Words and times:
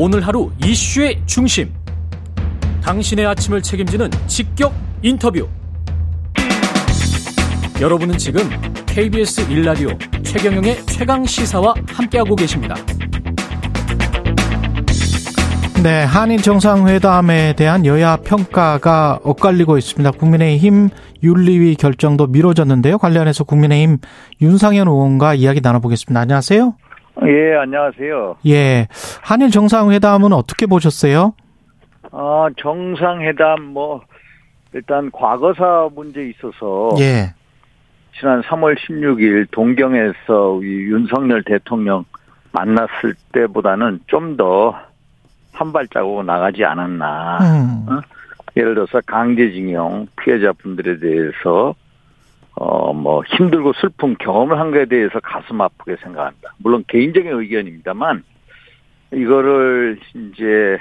오늘 0.00 0.24
하루 0.24 0.52
이슈의 0.64 1.20
중심. 1.26 1.74
당신의 2.84 3.26
아침을 3.26 3.60
책임지는 3.60 4.08
직격 4.28 4.72
인터뷰. 5.02 5.48
여러분은 7.80 8.16
지금 8.16 8.48
KBS 8.86 9.50
일라디오 9.50 9.88
최경영의 10.22 10.86
최강 10.86 11.26
시사와 11.26 11.74
함께하고 11.88 12.36
계십니다. 12.36 12.76
네, 15.82 16.04
한일 16.04 16.42
정상회담에 16.42 17.54
대한 17.54 17.84
여야 17.84 18.18
평가가 18.18 19.18
엇갈리고 19.24 19.78
있습니다. 19.78 20.12
국민의힘 20.12 20.90
윤리위 21.24 21.74
결정도 21.74 22.28
미뤄졌는데요. 22.28 22.98
관련해서 22.98 23.42
국민의힘 23.42 23.98
윤상현 24.40 24.86
의원과 24.86 25.34
이야기 25.34 25.60
나눠보겠습니다. 25.60 26.20
안녕하세요. 26.20 26.76
예, 27.26 27.54
안녕하세요. 27.56 28.36
예, 28.46 28.86
한일 29.22 29.50
정상회담은 29.50 30.32
어떻게 30.32 30.66
보셨어요? 30.66 31.34
아, 32.12 32.48
정상회담 32.58 33.62
뭐 33.64 34.02
일단 34.72 35.10
과거사 35.10 35.88
문제 35.94 36.28
있어서 36.28 36.90
예, 37.00 37.34
지난 38.18 38.40
3월 38.42 38.76
16일 38.78 39.48
동경에서 39.50 40.60
윤석열 40.62 41.42
대통령 41.42 42.04
만났을 42.52 43.14
때보다는 43.32 44.00
좀 44.06 44.36
더 44.36 44.74
한 45.52 45.72
발자국 45.72 46.24
나가지 46.24 46.64
않았나. 46.64 47.38
음, 47.40 47.86
어? 47.92 48.00
예를 48.56 48.76
들어서 48.76 49.00
강제징용 49.04 50.06
피해자분들에 50.22 51.00
대해서 51.00 51.74
어 52.60 52.88
뭐 52.98 53.22
힘들고 53.24 53.72
슬픈 53.74 54.16
경험을 54.18 54.58
한 54.58 54.70
것에 54.70 54.86
대해서 54.86 55.20
가슴 55.20 55.60
아프게 55.60 55.96
생각한다. 56.02 56.54
물론 56.58 56.84
개인적인 56.88 57.32
의견입니다만 57.32 58.24
이거를 59.12 59.98
이제 60.14 60.78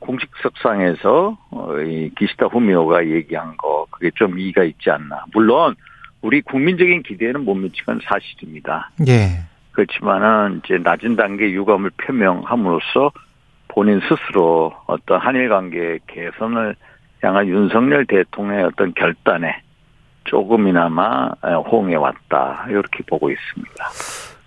공식석상에서 0.00 1.38
어, 1.50 1.78
이 1.80 2.10
기시다 2.18 2.46
후미오가 2.46 3.06
얘기한 3.06 3.56
거 3.56 3.86
그게 3.90 4.10
좀 4.14 4.38
이의가 4.38 4.64
있지 4.64 4.90
않나. 4.90 5.24
물론 5.32 5.74
우리 6.20 6.42
국민적인 6.42 7.02
기대에는 7.02 7.44
못 7.44 7.54
미친 7.54 7.84
건 7.84 8.00
사실입니다. 8.04 8.90
예, 9.08 9.44
그렇지만은 9.72 10.60
이제 10.64 10.78
낮은 10.78 11.16
단계 11.16 11.50
유감을 11.50 11.90
표명함으로써 11.96 13.12
본인 13.68 14.00
스스로 14.00 14.72
어떤 14.86 15.20
한일 15.20 15.48
관계 15.48 15.98
개선을 16.06 16.76
향한 17.22 17.48
윤석열 17.48 18.04
대통령의 18.06 18.64
어떤 18.64 18.92
결단에 18.92 19.63
조금이나마 20.24 21.28
호응해 21.70 21.96
왔다 21.96 22.66
이렇게 22.68 23.02
보고 23.06 23.30
있습니다. 23.30 23.74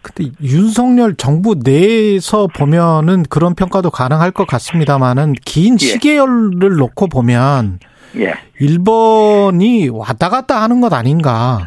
근데 0.02 0.32
윤석열 0.42 1.16
정부 1.16 1.56
내에서 1.64 2.48
보면은 2.48 3.24
그런 3.24 3.56
평가도 3.56 3.90
가능할 3.92 4.32
것 4.32 4.48
같습니다만은 4.48 5.34
긴 5.46 5.74
예. 5.74 5.86
시계열을 5.86 6.78
놓고 6.78 7.08
보면 7.08 7.80
예. 8.18 8.34
일본이 8.60 9.90
왔다 9.90 10.30
갔다 10.30 10.62
하는 10.62 10.80
것 10.82 10.94
아닌가. 10.94 11.60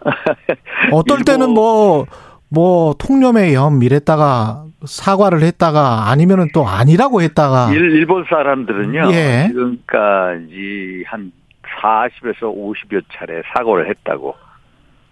어떨 0.92 1.24
때는 1.24 1.48
일본- 1.48 1.54
뭐, 1.54 2.06
뭐, 2.48 2.94
통념의 2.98 3.52
염 3.54 3.82
이랬다가 3.82 4.64
사과를 4.84 5.42
했다가 5.42 6.08
아니면은 6.08 6.48
또 6.54 6.66
아니라고 6.66 7.20
했다가. 7.20 7.72
일, 7.72 7.80
일본 7.96 8.24
사람들은요. 8.30 9.10
예. 9.12 9.48
지금까지 9.48 11.04
한 11.06 11.32
40에서 11.80 12.42
50여 12.42 13.02
차례 13.12 13.42
사고를 13.54 13.88
했다고 13.88 14.34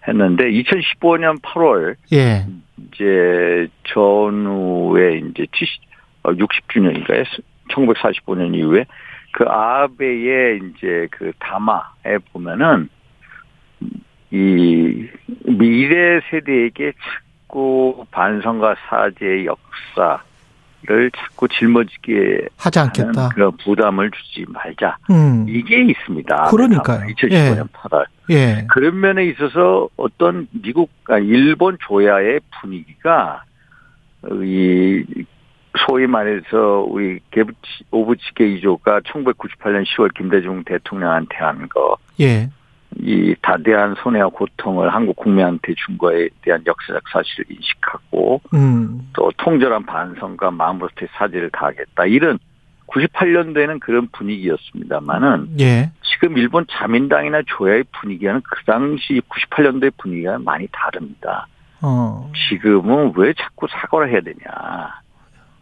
했는데 0.07 0.45
2015년 0.45 1.41
8월 1.41 1.95
예. 2.13 2.45
이제 2.77 3.67
전후에 3.83 5.17
이제 5.17 5.45
70, 5.51 5.81
60주년인가요? 6.23 7.25
1945년 7.71 8.55
이후에 8.55 8.85
그 9.33 9.43
아베의 9.43 10.59
이제 10.59 11.07
그 11.11 11.31
담화에 11.39 12.17
보면은 12.31 12.89
이 14.31 15.07
미래 15.45 16.19
세대에게 16.29 16.93
자꾸 16.93 18.05
반성과 18.11 18.75
사죄의 18.87 19.45
역사 19.45 20.21
를 20.83 21.09
자꾸 21.11 21.47
짊어지게 21.47 22.49
하지 22.55 22.79
않겠다. 22.79 23.29
그런 23.29 23.51
부담을 23.57 24.11
주지 24.11 24.45
말자. 24.47 24.97
음. 25.09 25.45
이게 25.49 25.81
있습니다. 25.81 26.45
그러니까요. 26.51 27.07
2015년 27.07 27.67
8월. 27.71 28.05
예. 28.29 28.65
그런 28.69 28.99
면에 28.99 29.25
있어서 29.25 29.89
어떤 29.97 30.47
미국, 30.51 30.91
아, 31.09 31.17
일본 31.17 31.77
조야의 31.81 32.41
분위기가 32.61 33.43
이 34.43 35.03
소위 35.87 36.07
말해서 36.07 36.85
우리 36.87 37.19
게부치 37.31 37.85
오부치 37.91 38.33
게 38.35 38.47
이조가 38.47 39.01
1998년 39.01 39.85
10월 39.85 40.13
김대중 40.15 40.63
대통령한테 40.63 41.37
한 41.37 41.67
거, 41.69 41.97
예. 42.19 42.49
이 43.07 43.33
다대한 43.41 43.95
손해와 44.03 44.27
고통을 44.27 44.93
한국 44.93 45.15
국민한테 45.15 45.73
준 45.77 45.97
거에 45.97 46.27
대한 46.41 46.61
역사적 46.65 47.03
사실을 47.09 47.45
인식하고 47.49 48.41
음. 48.53 49.09
또 49.13 49.31
통절한 49.37 49.85
반성과 49.85 50.51
마음으로부터의 50.51 51.07
사죄를 51.13 51.49
다하겠다. 51.51 52.05
이런 52.07 52.37
98년도에는 52.87 53.79
그런 53.79 54.09
분위기였습니다만은 54.11 55.55
예. 55.61 55.91
지금 56.03 56.37
일본 56.37 56.65
자민당이나 56.69 57.43
조야의 57.47 57.85
분위기와는 57.97 58.41
그 58.41 58.65
당시 58.65 59.21
98년도의 59.29 59.93
분위기가 59.97 60.37
많이 60.39 60.67
다릅니다. 60.73 61.47
어. 61.81 62.29
지금은 62.49 63.13
왜 63.15 63.31
자꾸 63.37 63.67
사과를 63.69 64.11
해야 64.11 64.19
되냐? 64.19 64.35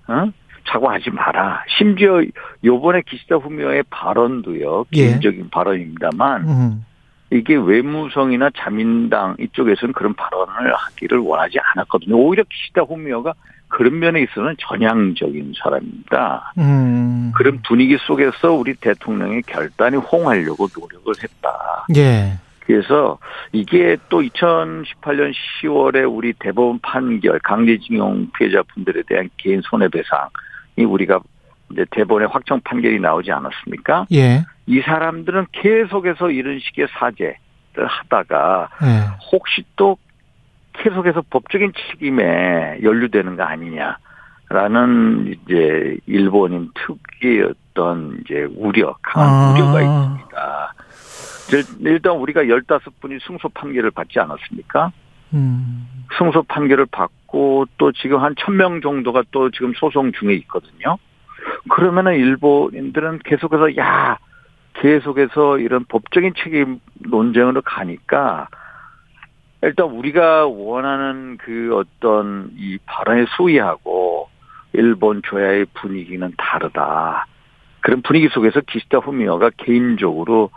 어? 0.08 0.32
사과하지 0.68 1.12
마라. 1.12 1.64
심지어 1.78 2.24
요번에 2.64 3.04
기시다 3.06 3.36
후미오의 3.36 3.84
발언도요. 3.92 4.86
예. 4.94 5.06
개인적인 5.10 5.52
발언입니다만 5.52 6.50
음. 6.50 6.86
이게 7.32 7.56
외무성이나 7.56 8.52
자민당 8.56 9.36
이쪽에서는 9.40 9.94
그런 9.94 10.14
발언을 10.14 10.74
하기를 10.74 11.18
원하지 11.20 11.58
않았거든요. 11.60 12.16
오히려 12.16 12.44
기시다 12.44 12.82
후미오가 12.82 13.34
그런 13.68 14.00
면에 14.00 14.22
있어서는 14.22 14.56
전향적인 14.60 15.54
사람입니다. 15.62 16.54
음. 16.58 17.32
그런 17.36 17.62
분위기 17.68 17.98
속에서 18.00 18.54
우리 18.54 18.76
대통령의 18.76 19.42
결단이 19.44 19.98
호응하려고 19.98 20.68
노력을 20.78 21.14
했다. 21.22 21.86
예. 21.96 22.40
그래서 22.66 23.18
이게 23.52 23.98
또 24.10 24.22
2018년 24.22 25.34
10월에 25.62 26.12
우리 26.12 26.34
대법원 26.34 26.80
판결 26.80 27.40
강제징용 27.40 28.32
피해자분들에 28.38 29.04
대한 29.08 29.30
개인 29.38 29.62
손해배상이 29.62 30.86
우리가 30.88 31.20
이제 31.76 31.86
대법원의 31.92 32.30
확정 32.30 32.62
판결이 32.62 33.00
나오지 33.02 33.32
않았습니까? 33.32 34.08
예. 34.14 34.46
이 34.66 34.80
사람들은 34.80 35.48
계속해서 35.52 36.32
이런 36.32 36.58
식의 36.60 36.88
사죄를 36.98 37.38
하다가 37.86 38.70
예. 38.84 38.88
혹시 39.32 39.64
또 39.76 39.98
계속해서 40.74 41.24
법적인 41.30 41.74
책임에 41.92 42.80
연루되는 42.82 43.36
거 43.36 43.44
아니냐라는 43.44 45.28
이제 45.46 45.98
일본인 46.06 46.70
특유의 46.76 47.54
어떤 47.74 48.20
이제 48.22 48.48
우려, 48.56 48.96
강한 49.02 49.30
아. 49.30 49.54
우려가 49.54 49.82
있습니다. 49.82 50.74
일- 51.52 51.88
일단 51.92 52.14
우리가 52.14 52.44
15분이 52.44 53.22
승소 53.28 53.50
판결을 53.50 53.92
받지 53.92 54.20
않았습니까? 54.20 54.92
음. 55.34 55.88
승소 56.18 56.44
판결을 56.44 56.86
받고 56.88 57.66
또 57.78 57.92
지금 57.92 58.20
한 58.22 58.34
1000명 58.36 58.82
정도가 58.82 59.24
또 59.32 59.52
지금 59.52 59.74
소송 59.76 60.12
중에 60.14 60.34
있거든요. 60.36 60.98
그러면은 61.70 62.16
일본인들은 62.16 63.20
계속해서 63.26 63.78
야, 63.78 64.18
계속해서 64.76 65.60
이런 65.60 65.86
법적인 65.86 66.34
책임 66.38 66.80
논쟁으로 66.96 67.62
가니까 67.62 68.48
일단 69.62 69.88
우리가 69.88 70.46
원하는 70.46 71.38
그 71.38 71.76
어떤 71.76 72.52
이 72.56 72.78
발언의 72.86 73.26
수위하고 73.36 74.30
일본 74.74 75.22
조야의 75.24 75.66
분위기는 75.74 76.32
다르다. 76.38 77.26
그런 77.80 78.02
분위기 78.02 78.28
속에서 78.30 78.62
기시다 78.62 79.00
후미오가 79.00 79.52
개인적으로 79.58 80.50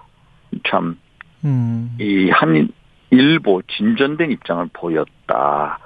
참 0.68 0.98
음. 1.44 1.96
이한 2.00 2.68
일보 3.10 3.62
진전된 3.68 4.30
입장을 4.32 4.68
보였다 4.72 5.78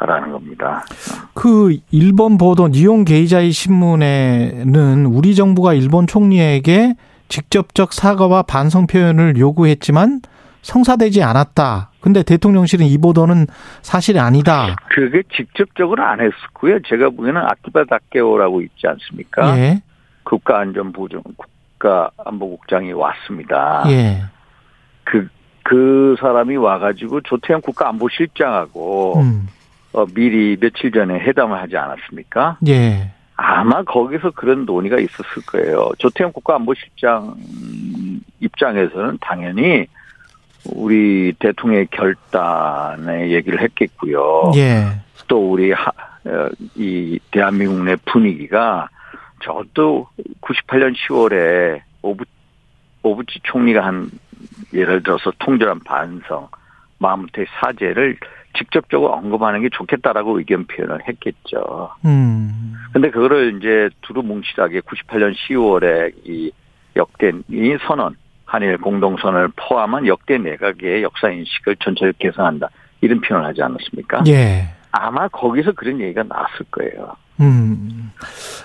라는 0.00 0.30
겁니다. 0.30 0.84
그 1.34 1.78
일본 1.90 2.36
보도 2.36 2.68
니온 2.68 3.04
게이자이 3.04 3.50
신문에는 3.50 5.06
우리 5.06 5.34
정부가 5.34 5.72
일본 5.72 6.06
총리에게 6.06 6.94
직접적 7.28 7.92
사과와 7.92 8.42
반성 8.42 8.86
표현을 8.86 9.36
요구했지만 9.38 10.20
성사되지 10.62 11.22
않았다. 11.22 11.90
근데 12.00 12.22
대통령실은 12.22 12.86
이 12.86 12.98
보도는 12.98 13.46
사실이 13.82 14.18
아니다. 14.18 14.76
그게 14.88 15.22
직접적으로 15.32 16.04
안 16.04 16.20
했었고요. 16.20 16.80
제가 16.82 17.10
보기에는 17.10 17.40
아키바 17.40 17.84
다케오라고 17.84 18.60
있지 18.62 18.86
않습니까? 18.86 19.58
예. 19.58 19.82
국가안전부장, 20.24 21.22
국가안보국장이 21.78 22.92
왔습니다. 22.92 23.84
예. 23.88 24.24
그, 25.04 25.28
그 25.62 26.16
사람이 26.20 26.56
와가지고 26.56 27.22
조태현 27.22 27.60
국가안보실장하고 27.60 29.20
음. 29.20 29.48
어, 29.96 30.04
미리 30.04 30.58
며칠 30.60 30.92
전에 30.92 31.18
회담을 31.20 31.58
하지 31.58 31.74
않았습니까? 31.74 32.58
예. 32.68 33.10
아마 33.34 33.82
거기서 33.82 34.32
그런 34.32 34.66
논의가 34.66 34.98
있었을 34.98 35.42
거예요. 35.46 35.90
조태영 35.98 36.32
국가안보실장 36.32 37.34
입장에서는 38.40 39.16
당연히 39.22 39.86
우리 40.66 41.32
대통령의 41.38 41.86
결단에 41.90 43.30
얘기를 43.30 43.58
했겠고요. 43.62 44.52
예. 44.56 45.00
또 45.28 45.50
우리 45.50 45.72
하, 45.72 45.88
어, 46.26 46.50
이 46.74 47.18
대한민국 47.30 47.82
내 47.82 47.96
분위기가 48.04 48.90
저도 49.42 50.08
98년 50.42 50.94
10월에 50.94 51.80
오부 52.02 52.24
오부치 53.02 53.40
총리가 53.44 53.82
한 53.82 54.10
예를 54.74 55.02
들어서 55.02 55.32
통절한 55.38 55.80
반성, 55.84 56.48
마음부터의 56.98 57.46
사죄를 57.60 58.18
직접적으로 58.58 59.12
언급하는 59.12 59.62
게 59.62 59.68
좋겠다라고 59.72 60.38
의견 60.38 60.66
표현을 60.66 61.00
했겠죠. 61.08 61.90
음. 62.04 62.74
근데 62.92 63.10
그거를 63.10 63.56
이제 63.58 63.88
두루뭉실하게 64.02 64.80
98년 64.80 65.34
10월에 65.34 66.12
이 66.24 66.50
역대 66.96 67.32
이 67.50 67.76
선언, 67.86 68.16
한일 68.46 68.78
공동선언을 68.78 69.50
포함한 69.56 70.06
역대 70.06 70.38
내각의 70.38 71.02
역사 71.02 71.28
인식을 71.30 71.76
전체를 71.84 72.14
개선한다. 72.18 72.68
이런 73.02 73.20
표현을 73.20 73.46
하지 73.48 73.62
않았습니까? 73.62 74.22
예. 74.28 74.68
아마 74.92 75.28
거기서 75.28 75.72
그런 75.72 76.00
얘기가 76.00 76.22
나왔을 76.22 76.64
거예요. 76.70 77.12
음. 77.40 78.10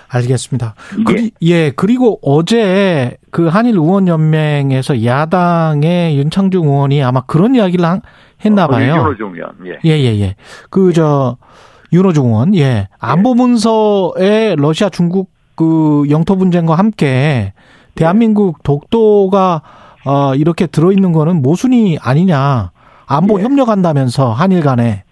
알겠습니다. 0.08 0.74
예. 0.98 1.04
그리, 1.04 1.30
예. 1.42 1.70
그리고 1.72 2.18
어제 2.22 3.16
그 3.30 3.48
한일 3.48 3.74
의원 3.74 4.08
연맹에서 4.08 5.04
야당의 5.04 6.16
윤창중 6.16 6.64
의원이 6.66 7.02
아마 7.02 7.20
그런 7.26 7.54
이야기를 7.54 7.84
한- 7.84 8.00
했나 8.44 8.66
봐요. 8.66 8.94
윤호중 8.96 9.34
의원, 9.34 9.54
예. 9.66 9.78
예, 9.84 9.98
예, 9.98 10.20
예. 10.20 10.34
그, 10.70 10.92
저, 10.92 11.36
윤호중 11.92 12.26
의원, 12.26 12.54
예. 12.54 12.88
안보 12.98 13.34
문서에 13.34 14.56
러시아, 14.56 14.88
중국 14.88 15.30
그 15.54 16.04
영토 16.10 16.36
분쟁과 16.36 16.74
함께 16.74 17.52
대한민국 17.94 18.62
독도가 18.62 19.62
어, 20.04 20.34
이렇게 20.34 20.66
들어있는 20.66 21.12
거는 21.12 21.42
모순이 21.42 21.98
아니냐. 22.00 22.72
안보 23.06 23.38
예. 23.38 23.44
협력한다면서 23.44 24.32
한일 24.32 24.62
간에, 24.62 25.04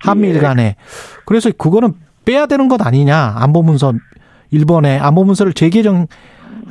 한미일 0.00 0.36
예. 0.36 0.40
간에. 0.40 0.76
그래서 1.26 1.50
그거는 1.50 1.94
빼야 2.24 2.46
되는 2.46 2.68
것 2.68 2.84
아니냐. 2.84 3.34
안보 3.36 3.62
문서, 3.62 3.92
일본에 4.50 4.98
안보 4.98 5.24
문서를 5.24 5.52
재개정, 5.52 6.06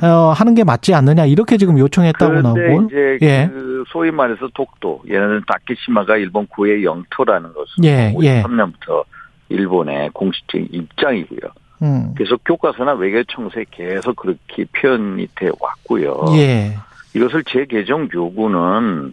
어, 0.02 0.32
하는 0.34 0.54
게 0.54 0.64
맞지 0.64 0.94
않느냐. 0.94 1.26
이렇게 1.26 1.56
지금 1.56 1.78
요청했다고 1.78 2.40
나오고. 2.40 2.82
이제 2.82 3.18
예. 3.22 3.48
그 3.50 3.84
소위 3.88 4.10
말해서 4.10 4.48
독도, 4.54 5.02
얘는 5.08 5.42
다케시마가 5.46 6.16
일본 6.16 6.46
고의 6.46 6.84
영토라는 6.84 7.52
것은 7.52 7.84
예, 7.84 8.14
예. 8.20 8.42
53년부터 8.42 9.04
일본의 9.48 10.10
공식적인 10.12 10.68
입장이고요. 10.70 11.50
음. 11.82 12.14
계속 12.16 12.40
교과서나 12.44 12.92
외교청서에 12.94 13.64
계속 13.70 14.16
그렇게 14.16 14.64
표현이 14.72 15.26
돼 15.34 15.50
왔고요. 15.60 16.26
예. 16.36 16.76
이것을 17.14 17.44
재개정 17.44 18.08
요구는 18.14 19.12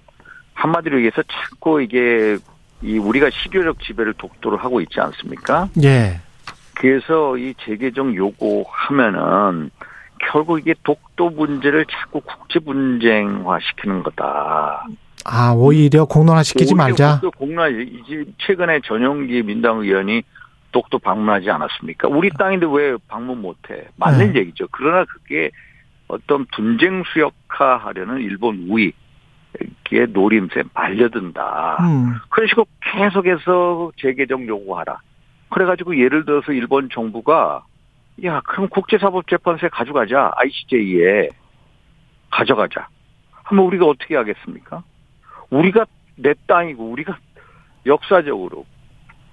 한마디로 0.53 0.97
얘기해서 0.97 1.21
자꾸 1.23 1.81
이게 1.81 2.37
이 2.81 2.97
우리가 2.97 3.29
실효적 3.29 3.79
지배를 3.81 4.13
독도로 4.13 4.57
하고 4.57 4.79
있지 4.81 4.99
않습니까? 4.99 5.69
예. 5.83 6.19
그래서 6.75 7.37
이 7.37 7.53
재개정 7.65 8.15
요구하면은 8.15 9.71
결국 10.31 10.59
이게 10.59 10.75
독도 10.83 11.29
문제를 11.31 11.85
자꾸 11.85 12.21
국제 12.21 12.59
분쟁화 12.59 13.59
시키는 13.59 14.03
거다. 14.03 14.85
아, 15.25 15.53
오히려 15.55 16.05
공론화시키지 16.05 16.73
오히려 16.73 16.83
말자. 16.83 17.19
독도 17.19 17.31
공론화 17.31 17.69
이제 17.69 18.25
최근에 18.37 18.81
전용기 18.85 19.43
민당 19.43 19.79
의원이 19.79 20.23
독도 20.71 20.99
방문하지 20.99 21.49
않았습니까? 21.49 22.07
우리 22.07 22.29
땅인데 22.29 22.67
왜 22.69 22.95
방문 23.07 23.41
못해? 23.41 23.87
맞는 23.97 24.33
네. 24.33 24.39
얘기죠. 24.41 24.67
그러나 24.71 25.03
그게 25.05 25.49
어떤 26.07 26.45
분쟁 26.53 27.03
수역화하려는 27.11 28.19
일본 28.19 28.67
우위의 28.69 30.07
노림수에 30.09 30.63
말려든다. 30.73 31.77
음. 31.81 32.15
그런 32.29 32.47
식으로 32.47 32.65
계속해서 32.81 33.91
재개정 33.97 34.47
요구하라. 34.47 34.99
그래가지고 35.49 35.97
예를 35.97 36.25
들어서 36.25 36.51
일본 36.51 36.89
정부가 36.93 37.63
야 38.25 38.41
그럼 38.41 38.67
국제사법재판소에 38.69 39.69
가져가자 39.69 40.31
ICJ에 40.35 41.29
가져가자. 42.29 42.87
하면 43.43 43.65
우리가 43.65 43.85
어떻게 43.85 44.15
하겠습니까? 44.15 44.83
우리가 45.49 45.85
내 46.15 46.33
땅이고 46.47 46.83
우리가 46.91 47.17
역사적으로 47.85 48.65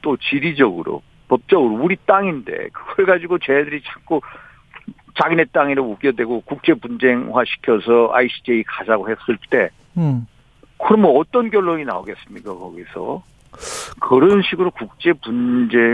또 0.02 0.16
지리적으로 0.16 1.02
법적으로 1.28 1.74
우리 1.74 1.96
땅인데 2.06 2.68
그걸 2.72 3.06
가지고 3.06 3.38
쟤들이 3.38 3.82
자꾸 3.82 4.20
자기네 5.20 5.46
땅이라 5.52 5.82
우겨대고 5.82 6.42
국제 6.42 6.74
분쟁화 6.74 7.44
시켜서 7.44 8.10
ICJ 8.12 8.62
가자고 8.64 9.08
했을 9.10 9.38
때 9.50 9.70
음. 9.96 10.26
그러면 10.78 11.12
어떤 11.16 11.50
결론이 11.50 11.84
나오겠습니까, 11.84 12.54
거기서? 12.54 13.22
그런 14.00 14.42
식으로 14.42 14.70
국제 14.70 15.12
분쟁화하는 15.14 15.88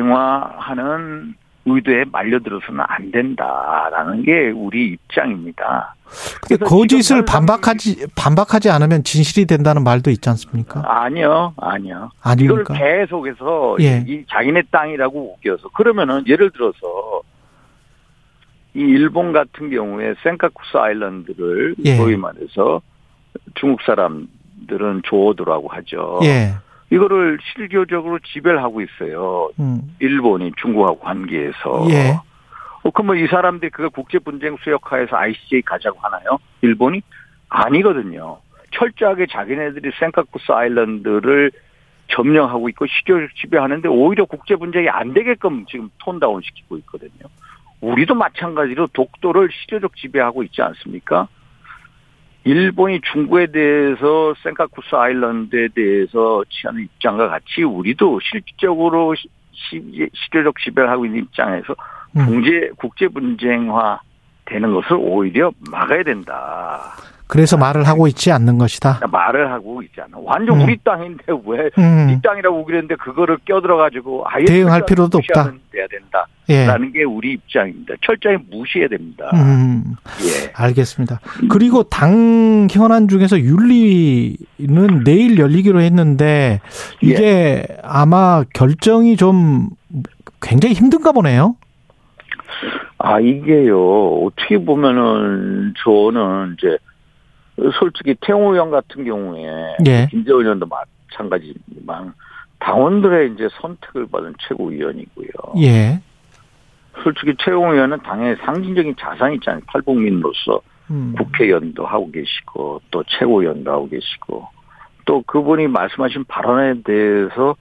의도에 1.65 2.05
말려들어서는 2.11 2.85
안 2.87 3.11
된다라는 3.11 4.23
게 4.23 4.51
우리 4.51 4.93
입장입니다. 4.93 5.95
근데 6.43 6.63
거짓을 6.65 7.03
지금 7.03 7.25
반박하지 7.25 8.07
반박하지 8.17 8.71
않으면 8.71 9.03
진실이 9.03 9.47
된다는 9.47 9.83
말도 9.85 10.11
있지 10.11 10.29
않습니까? 10.29 10.83
아니요, 10.85 11.55
아니요. 11.57 12.11
이걸 12.39 12.65
아닙니까? 12.65 12.75
계속해서 12.75 13.77
예. 13.81 14.05
이 14.07 14.25
자기네 14.29 14.65
땅이라고 14.71 15.35
우겨서 15.35 15.69
그러면은 15.71 16.25
예를 16.27 16.51
들어서 16.51 17.23
이 18.75 18.81
일본 18.81 19.33
같은 19.33 19.71
경우에 19.71 20.15
센카쿠스 20.23 20.77
아일랜드를 20.77 21.77
예. 21.85 21.97
소위 21.97 22.17
말해서 22.17 22.83
중국 23.55 23.81
사람들은 23.83 25.03
조어도라고 25.05 25.69
하죠. 25.69 26.21
예. 26.25 26.55
이거를 26.93 27.39
실효적으로 27.43 28.19
지배를 28.19 28.63
하고 28.63 28.83
있어요. 28.83 29.51
음. 29.59 29.97
일본이 29.99 30.53
중국하고 30.61 30.99
관계에서. 30.99 31.87
예. 31.91 32.19
어, 32.83 32.91
그러면 32.91 33.17
이 33.17 33.27
사람들이 33.29 33.71
그걸 33.71 33.89
국제 33.89 34.19
분쟁 34.19 34.59
수역화해서 34.63 35.17
ICJ 35.17 35.63
가자고 35.63 35.99
하나요? 36.01 36.39
일본이 36.61 37.01
아니거든요. 37.49 38.41
철저하게 38.73 39.27
자기네들이 39.31 39.91
센카쿠스 39.99 40.53
아일랜드를 40.53 41.51
점령하고 42.09 42.69
있고 42.71 42.87
실효적 42.87 43.37
지배하는데 43.37 43.89
오히려 43.89 44.27
국제 44.27 44.57
분쟁이 44.57 44.91
안 44.91 45.15
되게끔 45.15 45.65
지금 45.71 45.89
톤다운 45.99 46.43
시키고 46.43 46.77
있거든요. 46.79 47.31
우리도 47.81 48.15
마찬가지로 48.15 48.89
독도를 48.89 49.49
실효적 49.51 49.97
지배하고 49.97 50.43
있지 50.43 50.61
않습니까? 50.61 51.29
일본이 52.45 53.01
중국에 53.13 53.47
대해서 53.47 54.35
센카쿠스 54.43 54.95
아일랜드에 54.95 55.69
대해서 55.75 56.43
취하는 56.49 56.83
입장과 56.83 57.29
같이 57.29 57.63
우리도 57.63 58.19
실질적으로 58.21 59.15
실효적 59.53 60.59
지배를 60.59 60.91
하고 60.91 61.07
있는 61.07 61.21
입장에서 61.21 61.75
음. 62.17 62.27
국제 62.27 62.71
국제 62.77 63.09
분쟁화 63.09 64.01
되는 64.45 64.75
것을 64.75 64.97
오히려 64.99 65.53
막아야 65.71 66.03
된다. 66.03 66.95
그래서 67.29 67.57
말을 67.57 67.85
하고 67.85 68.07
있지 68.09 68.31
않는 68.31 68.59
것이다. 68.59 69.01
말을 69.11 69.51
하고 69.51 69.81
있잖아. 69.83 70.19
완전 70.21 70.61
음. 70.61 70.65
우리 70.65 70.77
땅인데 70.85 71.25
왜 71.47 71.71
음. 71.79 72.11
이 72.11 72.21
땅이라고 72.21 72.65
그랬는데 72.65 72.97
그거를 72.97 73.39
껴들어 73.45 73.77
가지고 73.77 74.25
아예 74.27 74.45
대응할 74.45 74.85
필요도 74.85 75.19
없다. 75.19 75.45
돼야 75.71 75.85
예. 75.85 75.87
된다 75.89 76.27
라는 76.67 76.93
게 76.93 77.05
우리 77.05 77.33
입장입니다. 77.33 77.95
철저히 78.05 78.37
무시해야 78.51 78.89
됩니다. 78.89 79.31
음. 79.35 79.97
예. 80.23 80.53
알겠습니다. 80.55 81.21
그리고 81.51 81.83
당 81.85 82.69
현안 82.71 83.09
중에서 83.09 83.39
윤리는 83.39 85.05
내일 85.05 85.39
열리기로 85.39 85.81
했는데 85.81 86.61
이게 87.01 87.67
아마 87.83 88.45
결정이 88.55 89.17
좀 89.17 89.69
굉장히 90.41 90.75
힘든가 90.75 91.13
보네요. 91.13 91.57
아, 92.99 93.19
이게요, 93.19 94.25
어떻게 94.25 94.59
보면은, 94.59 95.75
저는 95.85 96.57
이제, 96.57 96.79
솔직히 97.81 98.15
태용 98.21 98.53
의원 98.53 98.71
같은 98.71 99.05
경우에, 99.05 99.43
예. 99.89 100.07
김재원 100.09 100.43
의원도 100.45 100.67
마찬가지지만, 100.67 102.13
당원들의 102.61 103.33
이제 103.35 103.49
선택을 103.61 104.07
받은 104.07 104.35
최고위원이고요. 104.47 105.29
예. 105.63 106.01
솔직히 107.03 107.35
최용 107.39 107.71
의원은 107.71 108.01
당의 108.03 108.37
상징적인 108.45 108.97
자산이 108.99 109.37
있잖아요. 109.37 109.61
탈북민으로서 109.73 110.61
음. 110.91 111.15
국회의원도 111.17 111.87
하고 111.87 112.11
계시고, 112.11 112.83
또 112.91 113.03
최고위원도 113.07 113.71
하고 113.71 113.89
계시고, 113.89 114.47
또 115.07 115.23
그분이 115.23 115.69
말씀하신 115.69 116.25
발언에 116.29 116.83
대해서 116.83 117.57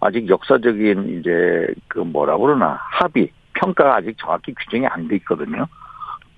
아직 0.00 0.28
역사적인 0.28 1.18
이제 1.20 1.66
그 1.88 2.00
뭐라 2.00 2.36
그러나 2.36 2.78
합의, 2.80 3.30
평가가 3.54 3.96
아직 3.96 4.16
정확히 4.18 4.52
규정이 4.54 4.86
안 4.86 5.08
돼 5.08 5.16
있거든요. 5.16 5.66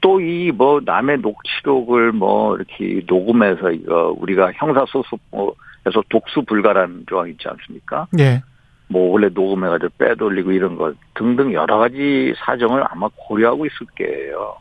또 0.00 0.20
이 0.20 0.52
뭐 0.52 0.80
남의 0.84 1.18
녹취록을 1.18 2.12
뭐 2.12 2.54
이렇게 2.56 3.02
녹음해서 3.08 3.72
이거 3.72 4.14
우리가 4.18 4.52
형사소송에서 4.54 6.02
독수 6.10 6.44
불가라는 6.44 7.04
조항 7.08 7.28
있지 7.28 7.48
않습니까? 7.48 8.06
예. 8.20 8.42
뭐 8.88 9.12
원래 9.12 9.28
녹음해가지고 9.28 9.90
빼돌리고 9.98 10.52
이런 10.52 10.76
것 10.76 10.94
등등 11.14 11.52
여러 11.52 11.78
가지 11.78 12.34
사정을 12.38 12.84
아마 12.88 13.08
고려하고 13.16 13.66
있을 13.66 13.86
거예요. 13.98 14.56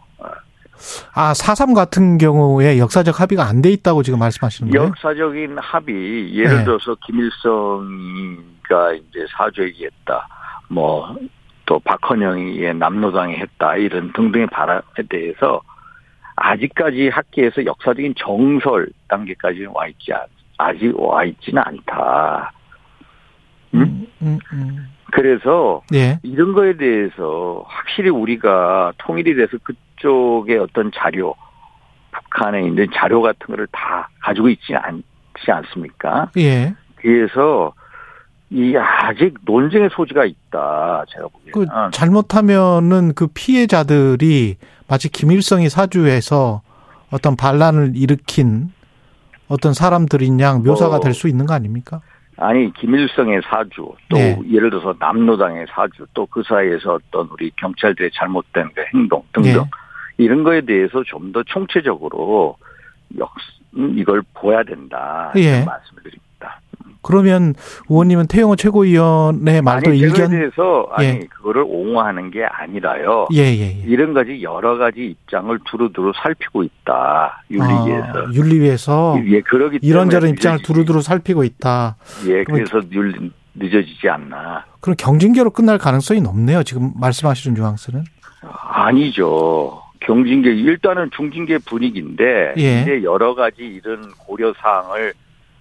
아, 1.13 1.31
4.3 1.33 1.73
같은 1.73 2.17
경우에 2.17 2.79
역사적 2.79 3.21
합의가 3.21 3.45
안 3.47 3.61
돼 3.61 3.69
있다고 3.71 4.03
지금 4.03 4.19
말씀하시는 4.19 4.71
거예요? 4.71 4.87
역사적인 4.89 5.57
합의, 5.57 6.35
예를 6.35 6.57
네. 6.57 6.63
들어서 6.65 6.95
김일성이가 7.05 8.93
이제 8.93 9.25
사죄기했다. 9.37 10.27
뭐, 10.67 11.15
또 11.65 11.79
박헌영이 11.79 12.73
남로당이 12.73 13.35
했다. 13.37 13.77
이런 13.77 14.11
등등의 14.13 14.47
발언에 14.47 14.81
대해서 15.09 15.61
아직까지 16.35 17.07
학계에서 17.07 17.65
역사적인 17.65 18.15
정설 18.17 18.89
단계까지는 19.07 19.69
와 19.73 19.87
있지, 19.87 20.11
않, 20.11 20.19
아직 20.57 20.93
와 20.99 21.23
있지는 21.23 21.63
않다. 21.65 22.51
음? 23.77 24.07
음, 24.21 24.39
음. 24.53 24.87
그래서 25.11 25.81
예. 25.93 26.19
이런 26.23 26.53
거에 26.53 26.75
대해서 26.77 27.63
확실히 27.67 28.09
우리가 28.09 28.93
통일이 28.97 29.35
돼서 29.35 29.57
그쪽의 29.63 30.57
어떤 30.57 30.91
자료, 30.93 31.35
북한에 32.11 32.63
있는 32.63 32.87
자료 32.93 33.21
같은 33.21 33.47
거를 33.47 33.67
다 33.71 34.09
가지고 34.21 34.49
있지 34.49 34.75
않지 34.75 35.51
않습니까? 35.51 36.29
예. 36.37 36.73
그래서 36.95 37.73
이 38.49 38.75
아직 38.77 39.35
논쟁의 39.45 39.89
소지가 39.91 40.25
있다. 40.25 41.05
제가 41.09 41.27
그 41.27 41.59
보기에는. 41.59 41.91
잘못하면은 41.91 43.13
그 43.15 43.27
피해자들이 43.27 44.57
마치 44.87 45.09
김일성이 45.09 45.69
사주해서 45.69 46.61
어떤 47.11 47.35
반란을 47.35 47.93
일으킨 47.95 48.71
어떤 49.47 49.73
사람들인 49.73 50.39
양 50.39 50.63
묘사가 50.63 50.97
어. 50.97 50.99
될수 50.99 51.27
있는 51.27 51.45
거 51.45 51.53
아닙니까? 51.53 52.01
아니 52.37 52.73
김일성의 52.73 53.41
사주, 53.49 53.93
또 54.09 54.17
네. 54.17 54.37
예를 54.51 54.69
들어서 54.69 54.93
남로당의 54.99 55.67
사주, 55.69 56.05
또 56.13 56.25
그 56.25 56.43
사이에서 56.43 56.95
어떤 56.95 57.27
우리 57.31 57.49
경찰들의 57.55 58.11
잘못된 58.13 58.71
그 58.75 58.83
행동 58.93 59.23
등등 59.31 59.53
네. 59.53 59.69
이런 60.17 60.43
거에 60.43 60.61
대해서 60.61 61.01
좀 61.03 61.31
더 61.31 61.43
총체적으로 61.43 62.57
역 63.17 63.31
이걸 63.73 64.21
보야 64.33 64.63
된다. 64.63 65.31
예. 65.35 65.63
말씀을 65.63 66.03
드립니다. 66.03 66.24
그러면 67.05 67.53
의원님은 67.87 68.25
태영호 68.25 68.55
최고위원의 68.55 69.61
말도 69.61 69.91
아니 69.91 69.99
일견 69.99 70.31
대해서 70.31 70.87
아니 70.91 71.07
예. 71.07 71.19
그거를 71.29 71.63
옹호하는 71.63 72.31
게 72.31 72.43
아니라요. 72.43 73.27
예, 73.31 73.41
예, 73.41 73.61
예. 73.61 73.83
이런 73.85 74.15
가지 74.15 74.41
여러 74.41 74.77
가지 74.77 75.05
입장을 75.05 75.55
두루두루 75.65 76.13
살피고 76.15 76.63
있다 76.63 77.43
윤리위에서. 77.51 78.07
아, 78.07 78.31
윤리위에서 78.33 79.21
예, 79.27 79.41
그러기 79.41 79.79
이런저런 79.83 80.31
입장을 80.31 80.55
늦어지지. 80.55 80.73
두루두루 80.73 81.01
살피고 81.03 81.43
있다. 81.43 81.95
예, 82.27 82.43
그래서 82.43 82.81
윤 82.91 83.31
늦어지지 83.53 84.09
않나. 84.09 84.65
그럼 84.81 84.95
경징계로 84.97 85.51
끝날 85.51 85.77
가능성이 85.77 86.21
높네요. 86.21 86.63
지금 86.63 86.91
말씀하시는 86.99 87.55
뉘앙스는. 87.55 88.03
아니죠. 88.41 89.79
경징계 89.99 90.49
일단은 90.49 91.11
중징계 91.15 91.59
분위기인데 91.59 92.55
예. 92.57 92.81
이제 92.81 93.03
여러 93.03 93.35
가지 93.35 93.61
이런 93.61 94.09
고려 94.17 94.53
사항을 94.57 95.13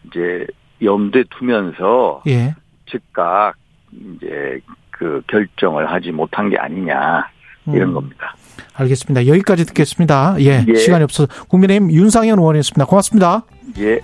이제 0.06 0.46
염두에 0.82 1.24
두면서 1.30 2.22
예. 2.26 2.54
즉각 2.86 3.54
이제 3.92 4.60
그 4.90 5.22
결정을 5.26 5.90
하지 5.90 6.10
못한 6.10 6.50
게 6.50 6.56
아니냐 6.58 7.28
이런 7.66 7.90
음, 7.90 7.94
겁니다. 7.94 8.34
알겠습니다. 8.74 9.26
여기까지 9.26 9.64
듣겠습니다. 9.66 10.36
예. 10.40 10.64
예. 10.66 10.74
시간이 10.74 11.04
없어서 11.04 11.28
국민의힘 11.48 11.90
윤상현 11.90 12.38
의원이었습니다. 12.38 12.86
고맙습니다. 12.86 13.44
예. 13.78 14.00